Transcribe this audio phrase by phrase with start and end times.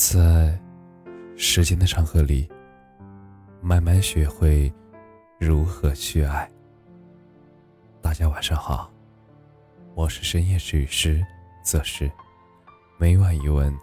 [0.00, 0.58] 在
[1.36, 2.48] 时间的长河里，
[3.60, 4.72] 慢慢学会
[5.38, 6.50] 如何去爱。
[8.00, 8.90] 大家晚上好，
[9.94, 11.22] 我是深夜治愈师
[11.62, 12.10] 则是
[12.98, 13.76] 每晚一文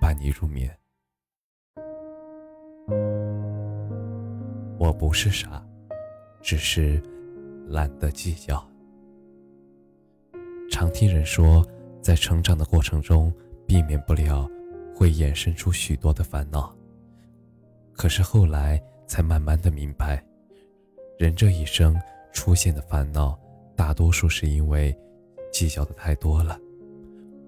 [0.00, 0.72] 伴你入眠。
[4.78, 5.60] 我不是傻，
[6.40, 7.02] 只是
[7.66, 8.64] 懒得计较。
[10.70, 11.66] 常听人说，
[12.00, 13.34] 在成长的过程中，
[13.66, 14.48] 避免不了
[14.94, 16.74] 会衍生出许多的烦恼。
[17.92, 20.24] 可是后来才慢慢的明白，
[21.18, 22.00] 人这一生
[22.32, 23.38] 出现的烦恼，
[23.76, 24.96] 大多数是因为
[25.52, 26.58] 计较的太多了。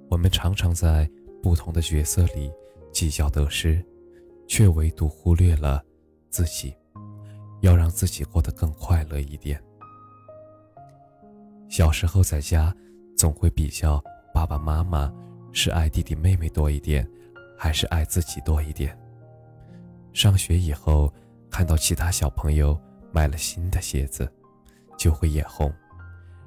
[0.08, 1.08] 我们常常在
[1.42, 2.52] 不同的角色里
[2.92, 3.84] 计较得失，
[4.46, 5.82] 却唯独忽略了
[6.30, 6.74] 自己，
[7.60, 9.62] 要让自己过得更快乐一点。
[11.68, 12.74] 小时候在家。
[13.16, 13.98] 总会比较
[14.34, 15.10] 爸爸妈妈
[15.50, 17.08] 是爱弟弟妹妹多一点，
[17.56, 18.96] 还是爱自己多一点。
[20.12, 21.12] 上学以后，
[21.50, 22.78] 看到其他小朋友
[23.12, 24.30] 买了新的鞋子，
[24.96, 25.72] 就会眼红，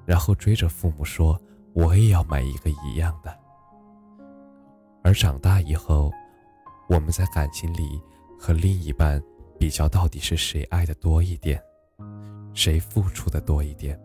[0.05, 1.39] 然后追着父母说
[1.73, 3.35] ：“我也要买一个一样的。”
[5.03, 6.11] 而长大以后，
[6.87, 8.01] 我们在感情里
[8.39, 9.21] 和另一半
[9.57, 11.61] 比较，到底是谁爱的多一点，
[12.53, 13.99] 谁付出的多一点。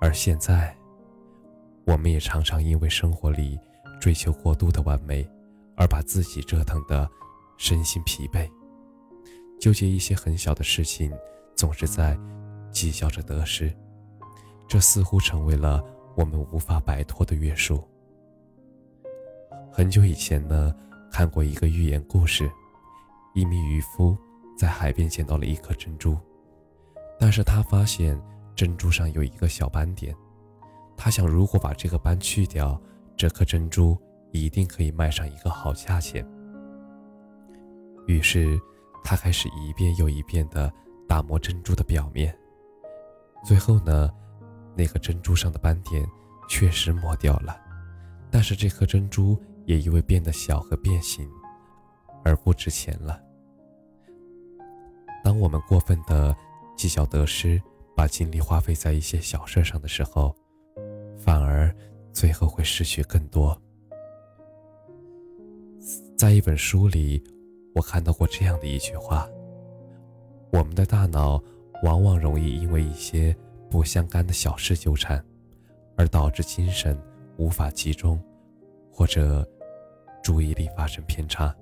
[0.00, 0.76] 而现在。
[1.84, 3.58] 我们也常常因为生活里
[4.02, 5.24] 追求过度的完美，
[5.76, 7.08] 而把自己折腾的
[7.56, 8.50] 身心疲惫，
[9.60, 11.12] 纠结一些很小的事情，
[11.54, 12.18] 总是在
[12.72, 13.72] 计较着得失，
[14.66, 15.80] 这似乎成为了
[16.16, 17.80] 我们无法摆脱的约束。
[19.70, 20.74] 很久以前呢，
[21.08, 22.50] 看过一个寓言故事，
[23.36, 24.18] 一名渔夫
[24.58, 26.18] 在海边捡到了一颗珍珠，
[27.20, 28.20] 但是他发现
[28.56, 30.12] 珍珠上有一个小斑点。
[30.96, 32.82] 他想，如果把这个斑去掉，
[33.22, 33.96] 这颗珍珠
[34.32, 36.26] 一定可以卖上一个好价钱。
[38.08, 38.60] 于是，
[39.04, 40.68] 他开始一遍又一遍地
[41.08, 42.36] 打磨珍珠的表面。
[43.44, 44.12] 最后呢，
[44.76, 46.04] 那个珍珠上的斑点
[46.48, 47.56] 确实磨掉了，
[48.28, 51.30] 但是这颗珍珠也因为变得小和变形
[52.24, 53.22] 而不值钱了。
[55.22, 56.36] 当我们过分的
[56.76, 57.62] 计较得失，
[57.94, 60.34] 把精力花费在一些小事上的时候，
[61.16, 61.72] 反而
[62.12, 63.56] 最后会失去更多。
[66.16, 67.22] 在一本书里，
[67.74, 69.28] 我看到过这样的一句话：
[70.52, 71.42] 我们的大脑
[71.82, 73.36] 往往容易因为一些
[73.68, 75.24] 不相干的小事纠缠，
[75.96, 76.96] 而导致精神
[77.38, 78.22] 无法集中，
[78.92, 79.44] 或者
[80.22, 81.52] 注意力发生偏差。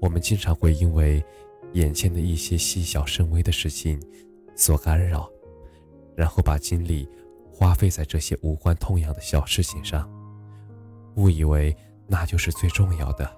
[0.00, 1.24] 我们经常会因为
[1.72, 3.98] 眼前的一些细小甚微的事情
[4.56, 5.30] 所干扰，
[6.14, 7.08] 然后把精力。
[7.52, 10.10] 花费在这些无关痛痒的小事情上，
[11.16, 11.76] 误以为
[12.06, 13.30] 那就是最重要的。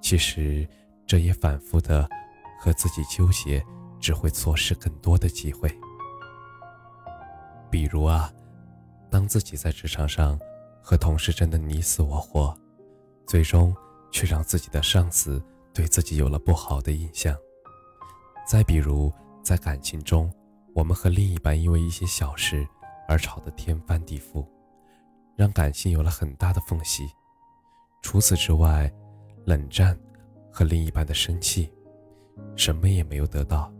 [0.00, 0.66] 其实，
[1.06, 2.08] 这也反复的
[2.58, 3.62] 和自己纠结，
[4.00, 5.70] 只会错失更多的机会。
[7.70, 8.32] 比如啊，
[9.10, 10.40] 当自己在职场上
[10.82, 12.56] 和同事争得你死我活，
[13.26, 13.74] 最终
[14.10, 15.42] 却让自己的上司
[15.72, 17.36] 对自己有了不好的印象。
[18.48, 19.12] 再比如，
[19.42, 20.32] 在感情中，
[20.74, 22.66] 我们和另一半因为一些小事。
[23.08, 24.46] 而吵得天翻地覆，
[25.36, 27.04] 让感情有了很大的缝隙。
[28.02, 28.92] 除此之外，
[29.44, 29.98] 冷战
[30.50, 31.70] 和另一半的生气，
[32.56, 33.72] 什么也没有得到。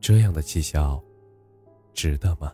[0.00, 1.02] 这样的计较，
[1.92, 2.52] 值得吗？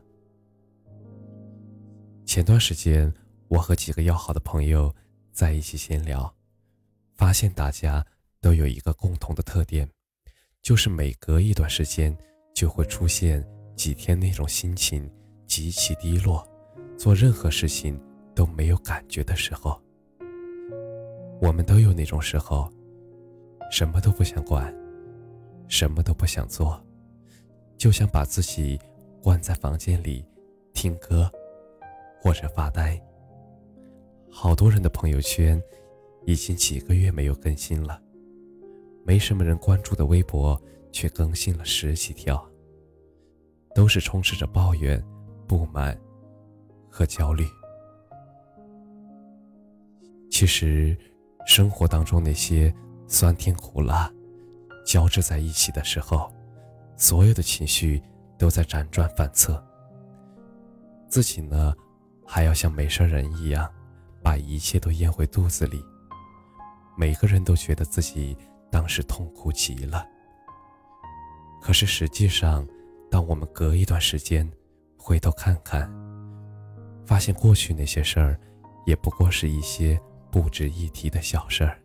[2.25, 3.13] 前段时间，
[3.49, 4.93] 我和几个要好的朋友
[5.31, 6.35] 在一起闲聊，
[7.15, 8.05] 发现大家
[8.41, 9.89] 都有一个共同的特点，
[10.61, 12.17] 就是每隔一段时间
[12.53, 13.47] 就会出现
[13.77, 15.09] 几天那种心情。
[15.57, 16.47] 极其低落，
[16.99, 17.99] 做任何事情
[18.35, 19.81] 都没有感觉的时候，
[21.41, 22.71] 我们都有那种时候，
[23.73, 24.71] 什么都不想管，
[25.67, 26.79] 什么都不想做，
[27.79, 28.79] 就想把自己
[29.23, 30.23] 关在房间里
[30.75, 31.33] 听歌
[32.21, 33.03] 或者发呆。
[34.31, 35.59] 好多人的朋友圈
[36.27, 37.99] 已经几个月没有更新了，
[39.07, 42.47] 没什么人关注的微博却更新了十几条，
[43.75, 45.03] 都是充斥着抱怨。
[45.47, 45.97] 不满
[46.91, 47.47] 和焦虑，
[50.31, 50.97] 其实
[51.47, 52.75] 生活当中那些
[53.07, 54.13] 酸甜苦辣
[54.85, 56.33] 交织在一起的时候，
[56.97, 58.03] 所有的情绪
[58.39, 59.63] 都在辗转反侧。
[61.09, 61.73] 自己呢，
[62.27, 63.71] 还要像没事人一样，
[64.23, 65.83] 把一切都咽回肚子里。
[66.99, 68.37] 每个人都觉得自己
[68.71, 70.05] 当时痛苦极了，
[71.63, 72.67] 可是实际上，
[73.11, 74.51] 当我们隔一段时间，
[75.09, 75.89] 回头看看，
[77.07, 78.37] 发现过去那些事儿，
[78.87, 79.97] 也不过是一些
[80.33, 81.79] 不值一提的小事儿，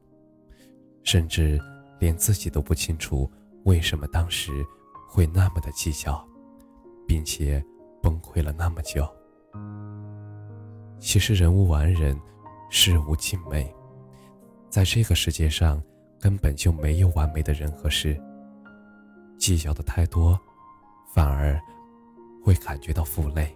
[1.04, 1.62] 甚至
[2.00, 3.32] 连自己都不清楚
[3.64, 4.52] 为什么当时
[5.08, 6.28] 会那么的计较，
[7.08, 7.64] 并且
[8.02, 9.08] 崩溃了那么久。
[11.00, 12.20] 其实人无完人，
[12.72, 13.72] 事无尽美，
[14.68, 15.80] 在这个世界上
[16.20, 18.20] 根本就没有完美的人和事。
[19.38, 20.36] 计较的太多，
[21.14, 21.62] 反而
[22.52, 23.56] 会感觉到负累。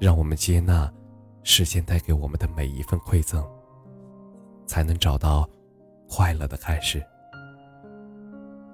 [0.00, 0.90] 让我们接纳
[1.42, 3.46] 时间带给我们的每一份馈赠，
[4.66, 5.46] 才能找到
[6.08, 7.04] 快乐的开始。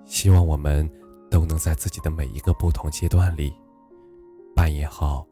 [0.04, 0.88] 希望我们
[1.28, 3.52] 都能在自己的每一个不同阶段里，
[4.54, 5.26] 扮演好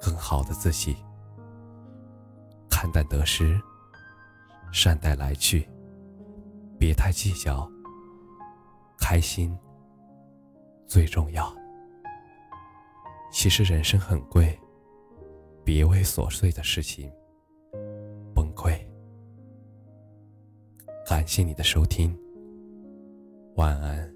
[0.00, 0.96] 更好的自己。
[2.70, 3.60] 看淡得失，
[4.72, 5.68] 善待来去，
[6.78, 7.68] 别太计较，
[8.96, 9.56] 开心
[10.86, 11.52] 最重要。
[13.36, 14.56] 其实人生很贵。
[15.64, 17.10] 别为琐碎的事情
[18.32, 18.78] 崩溃。
[21.04, 22.16] 感谢你的收听，
[23.56, 24.14] 晚安。